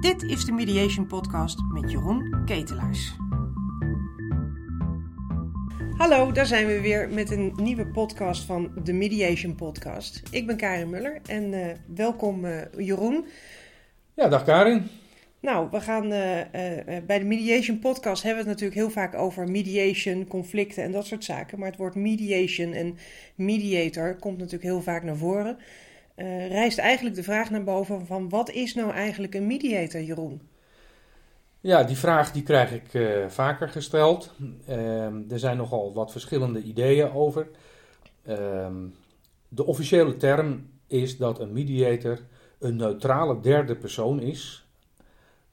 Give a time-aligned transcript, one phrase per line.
[0.00, 3.16] Dit is de Mediation Podcast met Jeroen Ketelaars.
[5.96, 10.22] Hallo, daar zijn we weer met een nieuwe podcast van de Mediation Podcast.
[10.30, 13.26] Ik ben Karin Muller en uh, welkom uh, Jeroen.
[14.14, 14.86] Ja, dag Karin.
[15.40, 16.10] Nou, we gaan uh,
[17.06, 21.06] bij de Mediation Podcast hebben we het natuurlijk heel vaak over mediation, conflicten en dat
[21.06, 21.58] soort zaken.
[21.58, 22.96] Maar het woord mediation en
[23.34, 25.58] mediator komt natuurlijk heel vaak naar voren.
[26.16, 30.40] Uh, rijst eigenlijk de vraag naar boven van wat is nou eigenlijk een mediator, Jeroen?
[31.60, 34.34] Ja, die vraag die krijg ik uh, vaker gesteld.
[34.68, 37.48] Uh, er zijn nogal wat verschillende ideeën over.
[38.24, 38.86] Ehm,
[39.48, 42.18] de officiële term is dat een mediator
[42.58, 44.66] een neutrale derde persoon is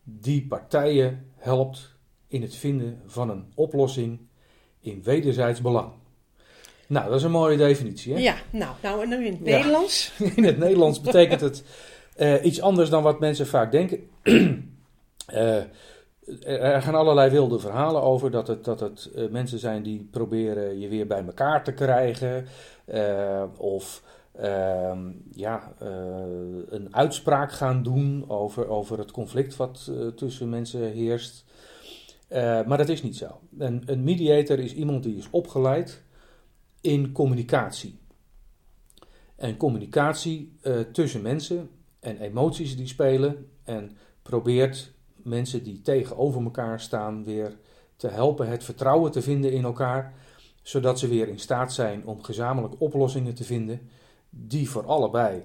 [0.03, 1.95] die partijen helpt
[2.27, 4.19] in het vinden van een oplossing
[4.79, 5.91] in wederzijds belang.
[6.89, 8.13] Nou, dat is een mooie definitie.
[8.13, 8.19] Hè?
[8.19, 9.57] Ja, nou, nou en in het ja.
[9.57, 10.11] Nederlands?
[10.35, 11.63] In het Nederlands betekent het
[12.17, 14.09] uh, iets anders dan wat mensen vaak denken.
[14.23, 15.63] uh,
[16.43, 20.79] er gaan allerlei wilde verhalen over dat het, dat het uh, mensen zijn die proberen
[20.79, 22.45] je weer bij elkaar te krijgen.
[23.57, 24.03] of
[24.35, 25.73] ehm, ja,
[26.69, 31.45] een uitspraak gaan doen over, over het conflict wat tussen mensen heerst.
[32.65, 33.39] maar dat is niet zo.
[33.57, 36.03] Een, een mediator is iemand die is opgeleid
[36.81, 37.99] in communicatie.
[39.35, 46.79] En communicatie uh, tussen mensen en emoties die spelen en probeert mensen die tegenover elkaar
[46.79, 47.57] staan weer
[47.95, 50.13] te helpen het vertrouwen te vinden in elkaar,
[50.61, 53.89] zodat ze weer in staat zijn om gezamenlijk oplossingen te vinden
[54.29, 55.43] die voor allebei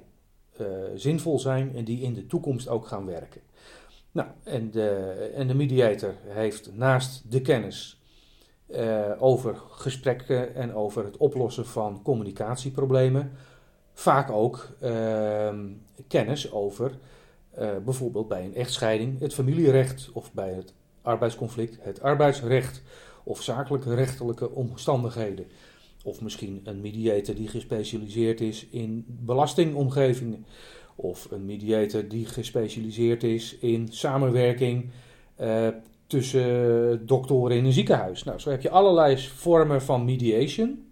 [0.60, 3.40] uh, zinvol zijn en die in de toekomst ook gaan werken.
[4.12, 4.88] Nou, en de,
[5.34, 8.02] en de mediator heeft naast de kennis
[8.66, 13.32] uh, over gesprekken en over het oplossen van communicatieproblemen.
[13.92, 15.48] Vaak ook uh,
[16.08, 16.98] kennis over
[17.58, 22.82] uh, bijvoorbeeld bij een echtscheiding het familierecht of bij het arbeidsconflict het arbeidsrecht
[23.24, 25.46] of zakelijke rechtelijke omstandigheden.
[26.04, 30.46] Of misschien een mediator die gespecialiseerd is in belastingomgevingen.
[30.94, 34.90] Of een mediator die gespecialiseerd is in samenwerking
[35.40, 35.68] uh,
[36.06, 38.24] tussen doktoren in een ziekenhuis.
[38.24, 40.88] Nou, zo heb je allerlei vormen van mediation.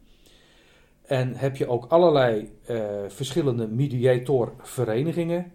[1.03, 5.53] En heb je ook allerlei uh, verschillende mediatorverenigingen.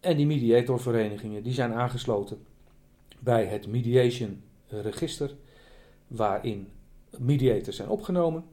[0.00, 2.38] En die mediatorverenigingen die zijn aangesloten
[3.18, 5.34] bij het mediation register,
[6.06, 6.68] waarin
[7.18, 8.44] mediators zijn opgenomen.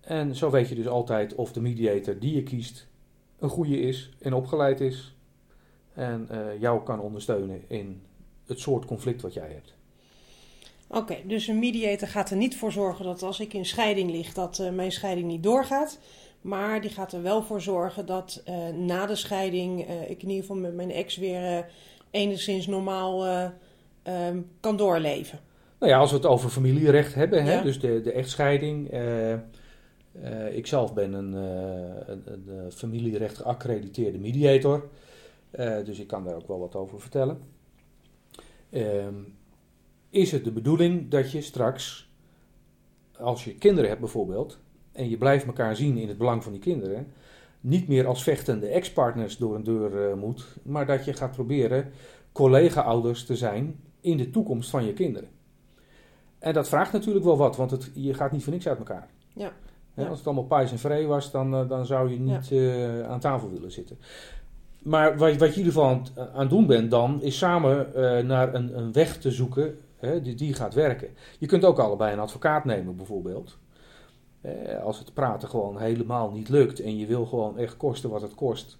[0.00, 2.86] En zo weet je dus altijd of de mediator die je kiest
[3.38, 5.14] een goede is en opgeleid is.
[5.94, 8.02] En uh, jou kan ondersteunen in
[8.48, 9.76] het soort conflict wat jij hebt.
[10.90, 14.10] Oké, okay, dus een mediator gaat er niet voor zorgen dat als ik in scheiding
[14.10, 15.98] lig, dat uh, mijn scheiding niet doorgaat.
[16.40, 20.28] Maar die gaat er wel voor zorgen dat uh, na de scheiding uh, ik in
[20.28, 21.66] ieder geval met mijn ex weer
[22.10, 23.26] enigszins normaal
[24.02, 25.38] ehm, kan doorleven.
[25.78, 27.50] Nou ja, als we het over familierecht hebben, ja.
[27.50, 28.90] hè, dus de, de echtscheiding.
[30.50, 34.88] ik zelf ben een, een, een familierecht geaccrediteerde mediator.
[35.84, 37.38] dus ik kan daar ook wel wat over vertellen.
[38.70, 39.36] Um,
[40.10, 42.10] is het de bedoeling dat je straks,
[43.18, 44.58] als je kinderen hebt bijvoorbeeld,
[44.92, 47.12] en je blijft elkaar zien in het belang van die kinderen,
[47.60, 51.92] niet meer als vechtende ex-partners door een deur uh, moet, maar dat je gaat proberen
[52.32, 55.28] collega-ouders te zijn in de toekomst van je kinderen.
[56.38, 59.08] En dat vraagt natuurlijk wel wat, want het, je gaat niet voor niks uit elkaar.
[59.34, 59.52] Ja.
[59.94, 62.56] He, als het allemaal pijs en vree was, dan, uh, dan zou je niet ja.
[62.56, 63.98] uh, aan tafel willen zitten.
[64.82, 68.54] Maar wat, wat ieder geval aan, aan het doen bent dan, is samen uh, naar
[68.54, 71.08] een, een, weg te zoeken hè, die, die gaat werken.
[71.38, 73.58] Je kunt ook allebei een advocaat nemen bijvoorbeeld.
[74.42, 78.22] Uh, als het praten gewoon helemaal niet lukt en je wil gewoon echt kosten wat
[78.22, 78.78] het kost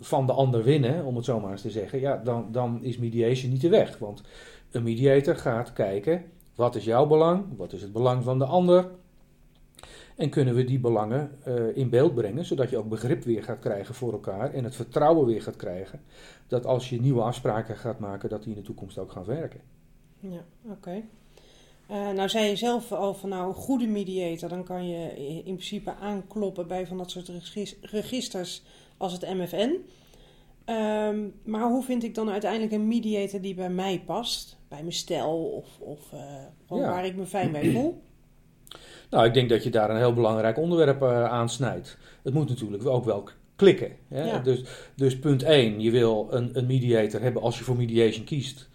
[0.00, 2.98] van de ander winnen, om het zo maar eens te zeggen, ja, dan, dan is
[2.98, 3.98] mediation niet de weg.
[3.98, 4.22] Want
[4.70, 6.24] een mediator gaat kijken,
[6.54, 8.88] wat is jouw belang, wat is het belang van de ander,
[10.16, 13.58] en kunnen we die belangen uh, in beeld brengen, zodat je ook begrip weer gaat
[13.58, 16.00] krijgen voor elkaar en het vertrouwen weer gaat krijgen
[16.46, 19.60] dat als je nieuwe afspraken gaat maken, dat die in de toekomst ook gaan werken.
[20.18, 20.74] Ja, oké.
[20.74, 21.04] Okay.
[21.90, 25.42] Uh, nou zei je zelf al van nou een goede mediator, dan kan je in
[25.42, 27.30] principe aankloppen bij van dat soort
[27.80, 28.62] registers
[28.96, 29.76] als het MFN.
[30.66, 34.58] Um, maar hoe vind ik dan uiteindelijk een mediator die bij mij past?
[34.68, 36.90] Bij mijn stijl of, of uh, ja.
[36.90, 38.02] waar ik me fijn bij voel?
[39.12, 41.98] Nou, ik denk dat je daar een heel belangrijk onderwerp uh, aan snijdt.
[42.22, 43.90] Het moet natuurlijk ook wel klikken.
[44.08, 44.24] Hè?
[44.24, 44.38] Ja.
[44.38, 44.62] Dus,
[44.96, 48.68] dus punt 1, je wil een, een mediator hebben als je voor mediation kiest,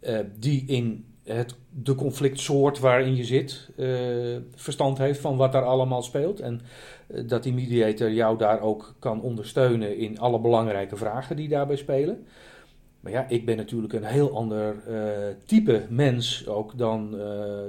[0.00, 3.88] uh, die in het, de conflictsoort waarin je zit eh,
[4.54, 6.40] verstand heeft van wat daar allemaal speelt.
[6.40, 6.60] En
[7.06, 11.76] eh, dat die mediator jou daar ook kan ondersteunen in alle belangrijke vragen die daarbij
[11.76, 12.26] spelen.
[13.00, 17.16] Maar ja, ik ben natuurlijk een heel ander uh, type mens ook dan,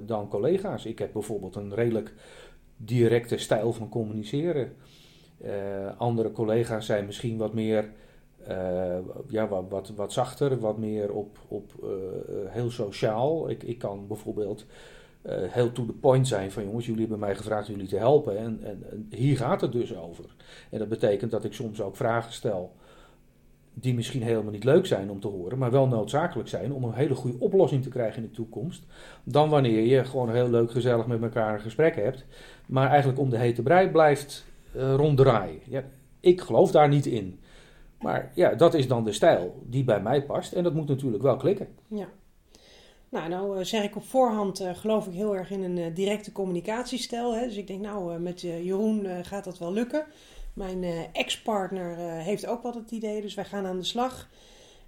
[0.05, 0.85] dan collega's.
[0.85, 2.13] Ik heb bijvoorbeeld een redelijk
[2.77, 4.75] directe stijl van communiceren.
[5.97, 7.91] andere collega's zijn misschien wat meer
[9.27, 11.71] ja, wat, wat, zachter, wat meer op, op
[12.47, 13.49] heel sociaal.
[13.49, 14.65] Ik, ik kan bijvoorbeeld
[15.27, 18.59] heel to the point zijn van jongens, jullie hebben mij gevraagd jullie te helpen en,
[18.63, 20.25] en, en, hier gaat het dus over.
[20.69, 22.71] En dat betekent dat ik soms ook vragen stel
[23.81, 26.93] die misschien helemaal niet leuk zijn om te horen, maar wel noodzakelijk zijn om een
[26.93, 28.83] hele goede oplossing te krijgen in de toekomst.
[29.23, 32.25] Dan wanneer je gewoon heel leuk gezellig met elkaar een gesprek hebt,
[32.65, 35.59] maar eigenlijk om de hete brei blijft ronddraaien.
[35.69, 35.83] Ja,
[36.19, 37.39] ik geloof daar niet in.
[38.01, 40.53] Maar ja, dat is dan de stijl die bij mij past.
[40.53, 41.67] En dat moet natuurlijk wel klikken.
[41.87, 42.07] Ja.
[43.09, 46.31] Nou, nou zeg ik op voorhand, uh, geloof ik heel erg in een uh, directe
[46.31, 47.35] communicatiestijl.
[47.35, 47.45] Hè?
[47.45, 50.05] Dus ik denk, nou, uh, met Jeroen gaat dat wel lukken.
[50.59, 50.83] Mijn
[51.13, 54.29] ex-partner heeft ook wel het idee, dus wij gaan aan de slag.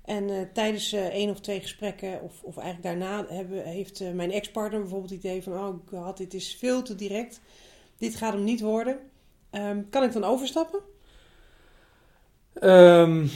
[0.05, 5.09] En tijdens één of twee gesprekken, of, of eigenlijk daarna, hebben, heeft mijn ex-partner bijvoorbeeld
[5.09, 7.41] het idee van: Oh, God, dit is veel te direct.
[7.97, 8.99] Dit gaat hem niet worden.
[9.51, 10.79] Um, kan ik dan overstappen?
[12.61, 13.29] Um,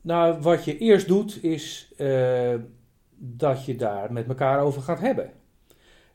[0.00, 2.54] nou, wat je eerst doet is uh,
[3.16, 5.32] dat je daar met elkaar over gaat hebben.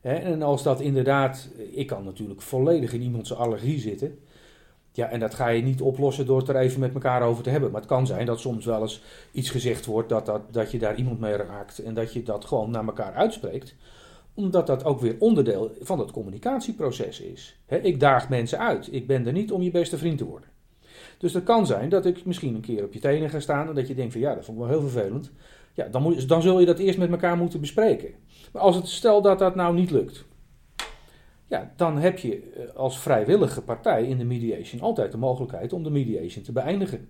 [0.00, 0.14] Hè?
[0.14, 4.18] En als dat inderdaad, ik kan natuurlijk volledig in iemands allergie zitten.
[4.94, 7.50] Ja, en dat ga je niet oplossen door het er even met elkaar over te
[7.50, 7.70] hebben.
[7.70, 9.02] Maar het kan zijn dat soms wel eens
[9.32, 11.78] iets gezegd wordt dat, dat, dat je daar iemand mee raakt.
[11.78, 13.74] En dat je dat gewoon naar elkaar uitspreekt.
[14.34, 17.58] Omdat dat ook weer onderdeel van het communicatieproces is.
[17.66, 18.88] Ik daag mensen uit.
[18.92, 20.48] Ik ben er niet om je beste vriend te worden.
[21.18, 23.74] Dus dat kan zijn dat ik misschien een keer op je tenen ga staan en
[23.74, 25.30] dat je denkt van ja, dat vond ik wel heel vervelend.
[25.74, 28.14] Ja, dan, moet, dan zul je dat eerst met elkaar moeten bespreken.
[28.52, 30.24] Maar als het stel dat dat nou niet lukt,
[31.52, 35.82] ja, dan heb je eh, als vrijwillige partij in de mediation altijd de mogelijkheid om
[35.82, 37.08] de mediation te beëindigen.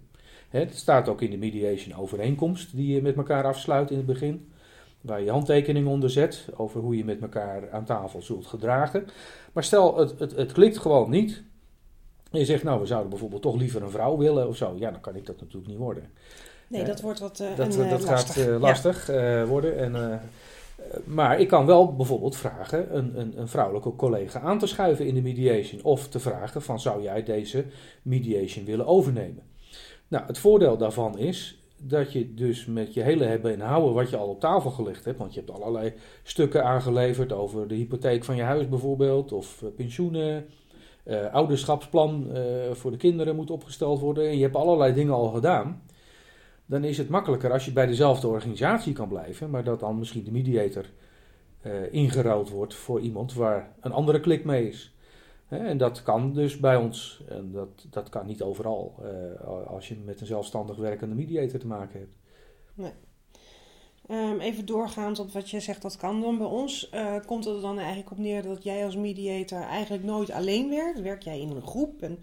[0.49, 4.53] Het staat ook in de mediation overeenkomst die je met elkaar afsluit in het begin.
[5.01, 9.07] Waar je handtekening onder zet over hoe je met elkaar aan tafel zult gedragen.
[9.53, 11.43] Maar stel, het, het, het klikt gewoon niet.
[12.31, 14.75] En je zegt, nou, we zouden bijvoorbeeld toch liever een vrouw willen of zo.
[14.79, 16.11] Ja, dan kan ik dat natuurlijk niet worden.
[16.69, 18.35] Nee, dat wordt wat uh, Dat, een, dat lastig.
[18.35, 19.41] gaat uh, lastig ja.
[19.41, 19.79] uh, worden.
[19.79, 20.21] En,
[21.05, 25.15] maar ik kan wel bijvoorbeeld vragen een, een, een, vrouwelijke collega aan te schuiven in
[25.15, 25.83] de mediation.
[25.83, 27.65] Of te vragen van, zou jij deze
[28.03, 29.43] mediation willen overnemen?
[30.09, 34.11] Nou, het voordeel daarvan is dat je dus met je hele hebben en houden wat
[34.11, 35.19] je al op tafel gelegd hebt.
[35.19, 35.93] Want je hebt allerlei
[36.23, 39.33] stukken aangeleverd over de hypotheek van je huis bijvoorbeeld.
[39.33, 40.47] Of pensioenen
[41.05, 42.41] uh, ouderschapsplan uh,
[42.73, 45.83] voor de kinderen moet opgesteld worden en je hebt allerlei dingen al gedaan,
[46.67, 50.25] dan is het makkelijker als je bij dezelfde organisatie kan blijven, maar dat dan misschien
[50.25, 50.85] de mediator
[51.67, 54.97] uh, ingeruild wordt voor iemand waar een andere klik mee is.
[55.47, 58.95] Hè, en dat kan dus bij ons, en dat, dat kan niet overal,
[59.67, 62.17] als je met een zelfstandig werkende mediator te maken hebt.
[62.75, 62.93] Nee.
[64.11, 66.91] Um, even doorgaand op wat je zegt, dat kan dan bij ons.
[66.95, 70.71] Uh, komt het er dan eigenlijk op neer dat jij als mediator eigenlijk nooit alleen
[70.71, 71.01] werkt?
[71.01, 72.03] Werk jij in een groep?
[72.03, 72.19] En,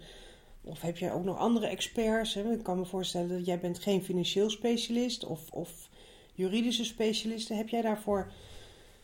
[0.64, 2.34] of heb jij ook nog andere experts?
[2.34, 2.52] Hè?
[2.52, 5.88] Ik kan me voorstellen dat jij bent geen financieel specialist of, of
[6.34, 7.56] juridische specialisten.
[7.56, 8.32] Heb jij daarvoor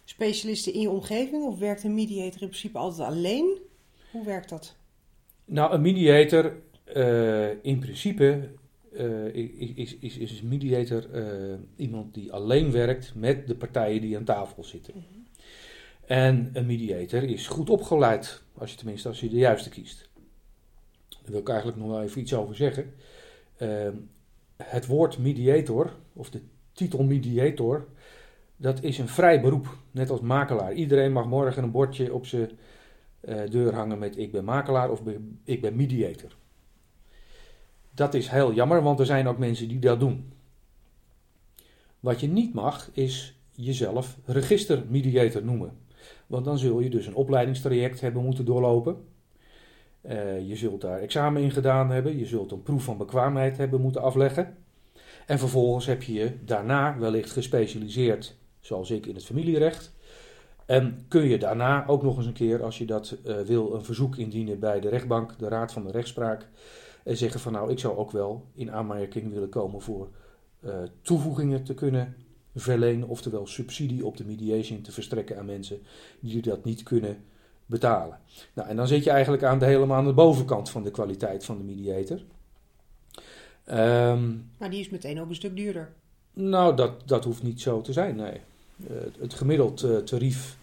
[0.04, 1.44] specialisten in je omgeving?
[1.44, 3.58] Of werkt een mediator in principe altijd alleen?
[4.10, 4.76] Hoe werkt dat?
[5.44, 6.62] Nou, een mediator
[6.96, 8.48] uh, in principe
[8.92, 9.34] uh,
[9.76, 14.24] is, is, is een mediator uh, iemand die alleen werkt met de partijen die aan
[14.24, 14.94] tafel zitten.
[14.96, 15.26] Mm -hmm.
[16.06, 20.05] En een mediator is goed opgeleid, als je tenminste als je de juiste kiest.
[21.26, 22.94] Daar wil ik eigenlijk nog wel even iets over zeggen.
[23.58, 23.88] Uh,
[24.56, 26.40] het woord mediator, of de
[26.72, 27.86] titel mediator,
[28.56, 30.72] dat is een vrij beroep, net als makelaar.
[30.72, 32.50] Iedereen mag morgen een bordje op zijn
[33.50, 35.02] deur hangen met ik ben makelaar of
[35.44, 36.36] ik ben mediator.
[37.90, 40.32] Dat is heel jammer, want er zijn ook mensen die dat doen.
[42.00, 45.72] Wat je niet mag, is jezelf registermediator noemen.
[46.26, 49.04] Want dan zul je dus een opleidingstraject hebben moeten doorlopen.
[50.08, 52.18] Uh, je zult daar examen in gedaan hebben.
[52.18, 54.56] Je zult een proef van bekwaamheid hebben moeten afleggen.
[55.26, 59.94] En vervolgens heb je je daarna wellicht gespecialiseerd, zoals ik, in het familierecht.
[60.66, 63.84] En kun je daarna ook nog eens een keer, als je dat uh, wil, een
[63.84, 66.48] verzoek indienen bij de rechtbank, de Raad van de Rechtspraak.
[67.04, 70.08] En zeggen van nou, ik zou ook wel in aanmerking willen komen voor
[70.60, 72.16] uh, toevoegingen te kunnen
[72.54, 75.78] verlenen, oftewel subsidie op de mediation te verstrekken aan mensen
[76.20, 77.24] die dat niet kunnen
[77.66, 78.18] betalen.
[78.52, 81.44] Nou, en dan zit je eigenlijk aan de helemaal aan de bovenkant van de kwaliteit
[81.44, 82.20] van de mediator.
[83.70, 85.92] Um, maar die is meteen ook een stuk duurder.
[86.32, 88.40] Nou, dat, dat hoeft niet zo te zijn, nee.
[89.18, 90.58] het gemiddeld tarief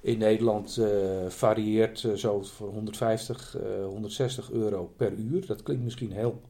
[0.00, 0.80] in Nederland
[1.28, 5.46] varieert zo voor 150, 160 euro per uur.
[5.46, 6.40] Dat klinkt misschien heel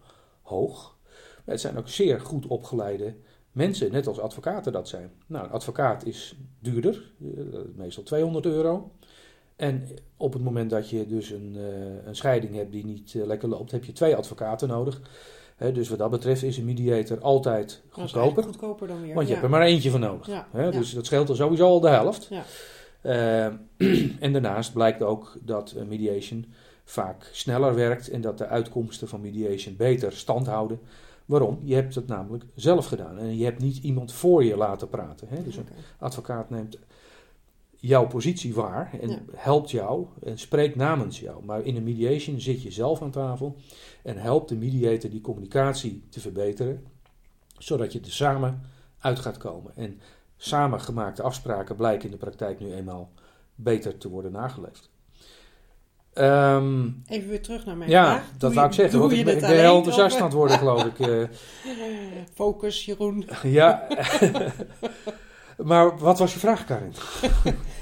[0.42, 0.96] hoog.
[1.44, 3.14] Maar het zijn ook zeer goed opgeleide
[3.52, 5.10] mensen, net als advocaten dat zijn.
[5.26, 7.12] Nou, een advocaat is duurder,
[7.74, 8.92] meestal 200 euro.
[9.56, 13.26] En op het moment dat je dus een, uh, een scheiding hebt die niet uh,
[13.26, 15.00] lekker loopt, heb je twee advocaten nodig.
[15.72, 18.42] dus wat dat betreft is een mediator altijd goedkoper.
[18.42, 19.14] goedkoper dan weer.
[19.14, 20.26] Want je hebt er maar eentje voor nodig.
[20.26, 20.70] Ja.
[20.70, 22.30] dus dat scheelt er sowieso al de helft.
[23.02, 23.44] Uh,
[24.24, 26.46] en daarnaast blijkt ook dat mediation
[26.84, 30.80] vaak sneller werkt en dat de uitkomsten van mediation beter stand houden.
[31.24, 31.60] Waarom?
[31.62, 35.28] Je hebt het namelijk zelf gedaan en je hebt niet iemand voor je laten praten.
[35.28, 35.42] Hè?
[35.42, 36.78] Dus een advocaat neemt
[37.86, 41.44] jouw positie waar en helpt jou en spreekt namens jou.
[41.44, 43.56] Maar in een mediation zit je zelf aan tafel
[44.02, 46.86] en helpt de mediator die communicatie te verbeteren,
[47.58, 48.62] zodat je er samen
[48.98, 49.76] uit gaat komen.
[49.76, 50.00] En
[50.36, 53.12] samen gemaakte afspraken blijken in de praktijk nu eenmaal
[53.54, 54.90] beter te worden nageleefd.
[56.18, 58.26] Um, Even weer terug naar mijn ja, vraag.
[58.26, 60.98] Ja, dat wou ik zeggen, want ik ben, heel enthousiast aan het worden, geloof ik.
[60.98, 61.28] Uh.
[62.34, 63.28] Focus, Jeroen.
[63.42, 63.86] ja.
[65.56, 66.94] maar wat was je vraag, Karin?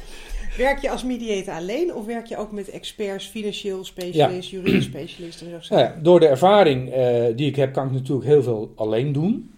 [0.56, 4.58] werk je als mediator alleen of werk je ook met experts, financieel specialist, ja.
[4.58, 5.76] juridisch specialist en zo?
[5.76, 9.54] Ja, door de ervaring uh, die ik heb, kan ik natuurlijk heel veel alleen doen.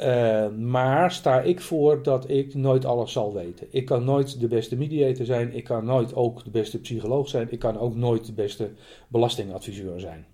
[0.00, 3.66] Uh, maar sta ik voor dat ik nooit alles zal weten.
[3.70, 5.54] Ik kan nooit de beste mediator zijn.
[5.54, 7.46] Ik kan nooit ook de beste psycholoog zijn.
[7.50, 8.70] Ik kan ook nooit de beste
[9.08, 10.26] belastingadviseur zijn.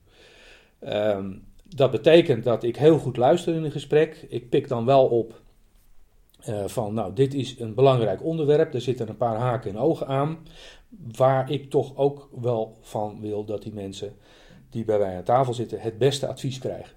[0.84, 1.18] Uh,
[1.64, 4.26] dat betekent dat ik heel goed luister in een gesprek.
[4.28, 5.41] Ik pik dan wel op
[6.48, 8.74] uh, van, nou, dit is een belangrijk onderwerp.
[8.74, 10.38] Er zitten een paar haken en ogen aan.
[11.16, 14.16] Waar ik toch ook wel van wil dat die mensen
[14.70, 16.96] die bij mij aan tafel zitten het beste advies krijgen.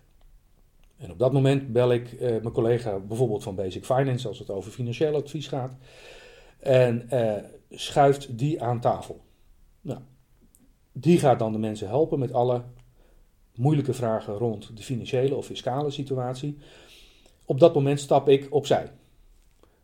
[0.98, 4.50] En op dat moment bel ik uh, mijn collega bijvoorbeeld van Basic Finance als het
[4.50, 5.75] over financieel advies gaat.
[6.60, 7.34] En uh,
[7.70, 9.22] schuift die aan tafel.
[9.82, 10.00] Nou,
[10.92, 12.64] die gaat dan de mensen helpen met alle
[13.56, 16.58] moeilijke vragen rond de financiële of fiscale situatie.
[17.46, 18.92] Op dat moment stap ik opzij.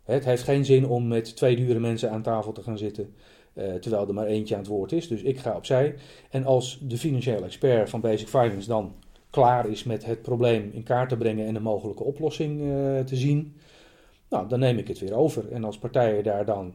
[0.03, 3.13] Het heeft geen zin om met twee dure mensen aan tafel te gaan zitten.
[3.53, 5.07] Uh, terwijl er maar eentje aan het woord is.
[5.07, 5.95] Dus ik ga opzij.
[6.29, 8.93] En als de financiële expert van Basic Finance dan
[9.29, 13.15] klaar is met het probleem in kaart te brengen en een mogelijke oplossing uh, te
[13.15, 13.55] zien,
[14.29, 15.51] nou, dan neem ik het weer over.
[15.51, 16.73] En als partijen daar dan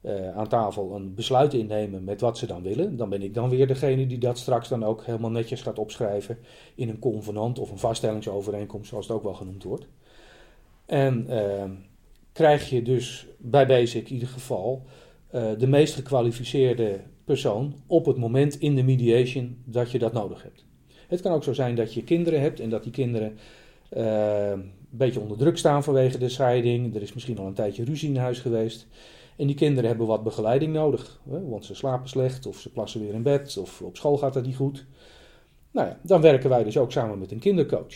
[0.00, 3.48] uh, aan tafel een besluit innemen met wat ze dan willen, dan ben ik dan
[3.48, 6.38] weer degene die dat straks dan ook helemaal netjes gaat opschrijven
[6.74, 9.86] in een convenant of een vaststellingsovereenkomst, zoals het ook wel genoemd wordt.
[10.86, 11.64] En uh,
[12.34, 14.86] krijg je dus bij Basic in ieder geval
[15.58, 20.64] de meest gekwalificeerde persoon op het moment in de mediation dat je dat nodig hebt.
[21.08, 23.38] Het kan ook zo zijn dat je kinderen hebt en dat die kinderen
[23.96, 26.94] uh, een beetje onder druk staan vanwege de scheiding.
[26.94, 28.86] Er is misschien al een tijdje ruzie in huis geweest.
[29.36, 31.20] En die kinderen hebben wat begeleiding nodig.
[31.30, 34.34] Hè, want ze slapen slecht of ze plassen weer in bed of op school gaat
[34.34, 34.86] het niet goed.
[35.70, 37.94] Nou ja, dan werken wij dus ook samen met een kindercoach.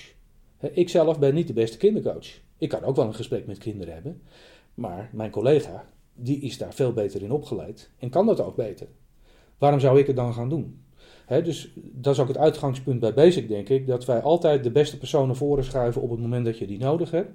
[0.60, 2.26] Ik zelf ben niet de beste kindercoach.
[2.58, 4.22] Ik kan ook wel een gesprek met kinderen hebben.
[4.74, 5.84] Maar mijn collega,
[6.14, 8.86] die is daar veel beter in opgeleid en kan dat ook beter.
[9.58, 10.82] Waarom zou ik het dan gaan doen?
[11.28, 13.86] dus dat is ook het uitgangspunt bij Basic, denk ik.
[13.86, 17.10] Dat wij altijd de beste personen voren schuiven op het moment dat je die nodig
[17.10, 17.30] hebt.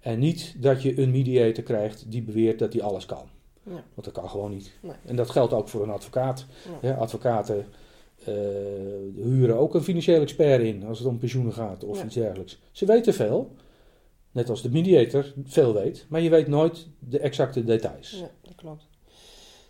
[0.00, 3.28] En niet dat je een mediator krijgt die beweert dat hij alles kan.
[3.62, 3.72] Ja.
[3.72, 4.72] Want dat kan gewoon niet.
[4.80, 4.92] Nee.
[5.04, 6.46] En dat geldt ook voor een advocaat.
[6.82, 6.94] Ja.
[6.94, 7.66] advocaten
[8.28, 8.34] uh,
[9.14, 12.58] huren ook een financieel expert in als het om pensioenen gaat of iets dergelijks.
[12.70, 13.50] Ze weten veel.
[14.38, 18.10] Net als de mediator veel weet, maar je weet nooit de exacte details.
[18.10, 18.88] Ja, dat klopt.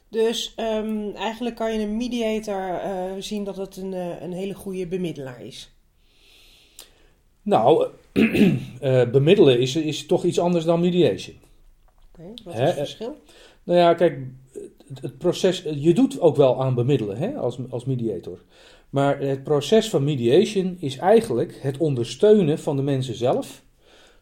[0.09, 4.55] Dus um, eigenlijk kan je een mediator uh, zien dat het een, uh, een hele
[4.55, 5.71] goede bemiddelaar is.
[7.43, 11.37] Nou, uh, bemiddelen is, is toch iets anders dan mediation.
[12.13, 13.17] Oké, okay, wat is het verschil?
[13.63, 14.19] Nou ja, kijk,
[14.89, 18.43] het, het, proces, je doet ook wel aan bemiddelen hè, als, als mediator.
[18.91, 23.67] Maar het proces van mediation is eigenlijk het ondersteunen van de mensen zelf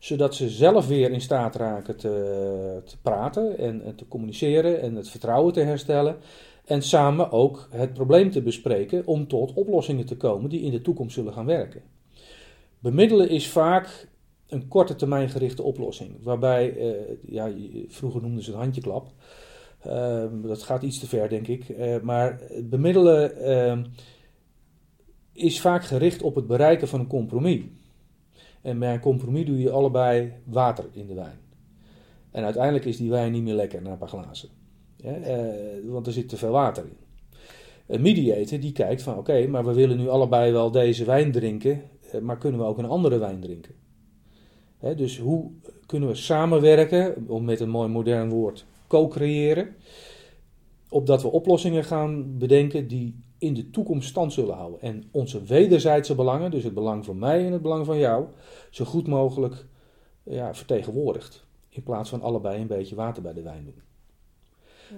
[0.06, 4.94] zodat ze zelf weer in staat raken te, te praten en, en, te communiceren en
[4.94, 6.16] het vertrouwen te herstellen.
[6.64, 10.82] En samen ook het probleem te bespreken om tot oplossingen te komen die in de
[10.82, 11.82] toekomst zullen gaan werken.
[12.78, 14.08] Bemiddelen is vaak
[14.48, 16.92] een korte termijn gerichte oplossing, waarbij, uh,
[17.28, 17.52] ja,
[17.88, 19.12] vroeger noemden ze het handjeklap.
[19.86, 21.68] Uh, dat gaat iets te ver, denk ik.
[21.68, 23.84] Uh, maar bemiddelen ehm,
[25.32, 27.62] is vaak gericht op het bereiken van een compromis.
[28.66, 31.38] En bij een compromis doe je allebei water in de wijn.
[32.30, 34.48] En uiteindelijk is die wijn niet meer lekker na een paar glazen.
[34.96, 35.14] Eh,
[35.84, 36.96] want er zit te veel water in.
[37.86, 41.82] Een mediator die kijkt van oké, maar we willen nu allebei wel deze wijn drinken,
[42.10, 43.74] eh, maar kunnen we ook een andere wijn drinken?
[44.96, 45.50] Dus hoe
[45.86, 49.76] kunnen we samenwerken, om met een mooi modern woord, co-creëren,
[50.88, 54.80] opdat we oplossingen gaan bedenken die in de toekomst stand zullen houden.
[54.80, 58.26] En onze wederzijdse belangen, dus het belang van mij en het belang van jou,
[58.70, 59.66] zo goed mogelijk
[60.22, 61.44] ja, vertegenwoordigt.
[61.68, 63.82] In plaats van allebei een beetje water bij de wijn doen.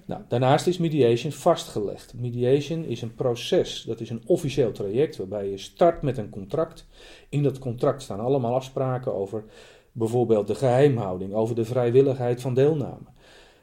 [0.04, 2.14] Nou, daarnaast is mediation vastgelegd.
[2.14, 6.87] Mediation is een proces, dat is een officieel traject waarbij je start met een contract.
[7.28, 9.45] In dat contract staan allemaal afspraken over
[9.92, 13.07] bijvoorbeeld de geheimhouding, over de vrijwilligheid van deelname,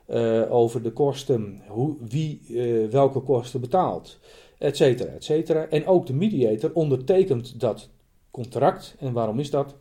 [0.08, 4.20] uh, over de kosten, hoe, wie uh, welke kosten betaalt,
[4.58, 5.68] et cetera, et cetera.
[5.68, 7.90] En ook de mediator ondertekent dat
[8.32, 8.96] contract.
[9.00, 9.76] En waarom is dat?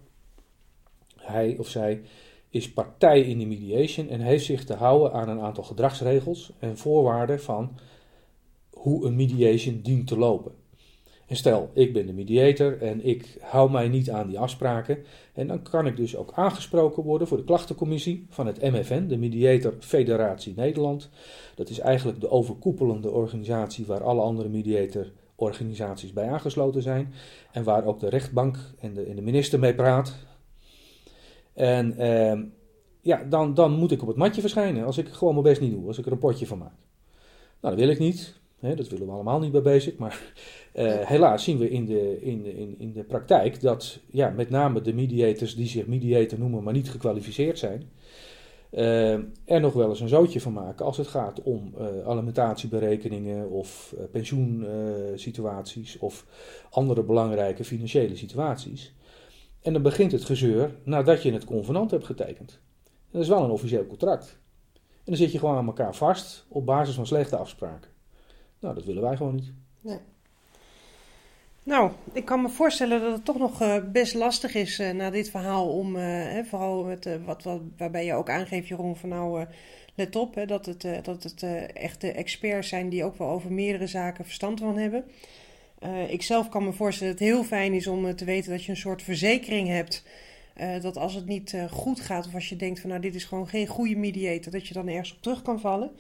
[1.17, 2.03] Hij of zij
[2.51, 6.79] is partij in de mediation en heeft zich te houden aan een aantal gedragsregels en
[6.79, 7.79] voorwaarden van
[8.71, 10.53] hoe een mediation dient te lopen.
[11.27, 14.99] En stel, ik ben de mediator en ik hou mij niet aan die afspraken.
[15.33, 19.17] En dan kan ik dus ook aangesproken worden voor de klachtencommissie van het MFN, de
[19.17, 21.11] Mediator Federatie Nederland.
[21.55, 27.13] Dat is eigenlijk de overkoepelende organisatie waar alle andere mediatororganisaties bij aangesloten zijn.
[27.53, 30.17] En waar ook de rechtbank en de, de minister mee praat.
[31.53, 32.41] En eh,
[33.01, 35.73] ja, dan, dan moet ik op het matje verschijnen als ik gewoon mijn best niet
[35.73, 36.75] doe, als ik er een potje van maak.
[37.61, 38.43] Nou, dat wil ik niet.
[38.65, 39.99] Hè, dat willen we allemaal niet bij Basic.
[39.99, 40.33] Maar
[40.75, 44.81] uh, helaas zien we in de, in, in, in de praktijk dat ja, met name
[44.81, 47.91] de mediators die zich mediator noemen, maar niet gekwalificeerd zijn,
[48.71, 49.13] uh,
[49.45, 53.95] er nog wel eens een zootje van maken als het gaat om uh, alimentatieberekeningen of
[54.11, 56.27] pensioensituaties of
[56.71, 58.95] andere belangrijke financiële situaties.
[59.63, 62.61] En dan begint het gezeur nadat je het convenant hebt getekend.
[62.85, 64.39] En dat is wel een officieel contract.
[64.75, 67.94] En dan zit je gewoon aan elkaar vast op basis van slechte afspraken.
[68.65, 69.53] Nou, dat willen wij gewoon niet.
[69.81, 69.99] Nee.
[71.63, 75.11] Nou, ik kan me voorstellen dat het toch nog uh, best lastig is uh, na
[75.11, 79.09] dit verhaal om, uh, hè, vooral met, wat, wat, waarbij je ook aangeeft, Jeroen, van
[79.09, 79.47] nou,
[79.95, 81.43] let op, hè, dat het, dat het
[81.73, 85.05] echte experts zijn die ook wel over meerdere zaken verstand van hebben.
[86.09, 88.71] ik zelf kan me voorstellen dat het heel fijn is om te weten dat je
[88.71, 90.05] een soort verzekering hebt.
[90.83, 93.49] dat als het niet goed gaat of als je denkt van nou dit is gewoon
[93.49, 95.91] geen goede mediator, dat je dan ergens op terug kan vallen.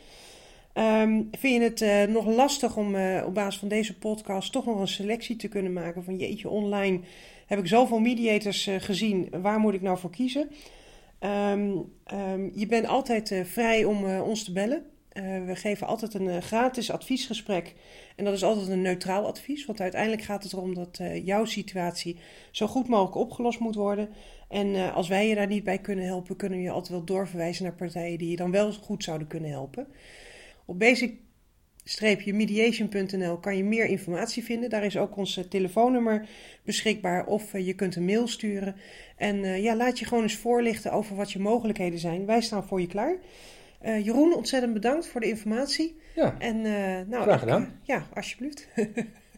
[0.79, 4.65] Um, vind je het uh, nog lastig om uh, op basis van deze podcast toch
[4.67, 7.01] nog een selectie te kunnen maken van jeetje, online
[7.47, 10.51] heb ik zoveel mediators uh, gezien, waar moet ik nou voor kiezen?
[11.21, 14.85] Um, um, je bent altijd vrij om ons te bellen.
[15.47, 17.75] we geven altijd een gratis adviesgesprek
[18.17, 22.19] en dat is altijd een neutraal advies, want uiteindelijk gaat het erom dat jouw situatie
[22.51, 24.09] zo goed mogelijk opgelost moet worden.
[24.49, 27.65] En als wij je daar niet bij kunnen helpen, kunnen we je altijd wel doorverwijzen
[27.65, 29.87] naar partijen die je dan wel goed zouden kunnen helpen.
[30.65, 34.71] Op basic-mediation.nl kan je meer informatie vinden.
[34.71, 36.29] Daar is ook ons telefoonnummer
[36.65, 38.77] beschikbaar of eh, je kunt een mail sturen.
[39.17, 42.27] En uh, ja, laat je gewoon eens voorlichten over wat je mogelijkheden zijn.
[42.27, 43.17] Wij staan voor je klaar.
[43.85, 45.97] Uh, Jeroen, ontzettend bedankt voor de informatie.
[46.15, 46.61] Ja, en,
[47.09, 47.81] nou, graag gedaan.
[47.83, 48.69] ja, alsjeblieft.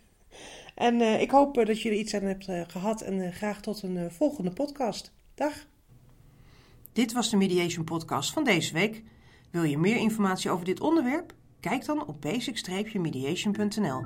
[0.89, 4.51] en ik hoop dat je er iets aan hebt gehad en graag tot een volgende
[4.51, 5.13] podcast.
[5.35, 5.67] Dag.
[6.93, 9.03] Dit was de Mediation Podcast van deze week.
[9.57, 11.33] Wil je meer informatie over dit onderwerp?
[11.61, 14.05] Kijk dan op basic-mediation.nl.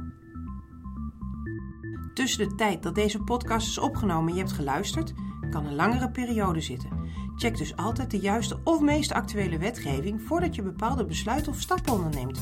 [2.14, 5.12] Tussen de tijd dat deze podcast is opgenomen en je hebt geluisterd,
[5.50, 6.90] kan een langere periode zitten.
[7.36, 11.92] Check dus altijd de juiste of meest actuele wetgeving voordat je bepaalde besluiten of stappen
[11.92, 12.40] onderneemt.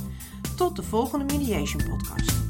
[0.57, 2.48] Tot de volgende Mediation Podcast.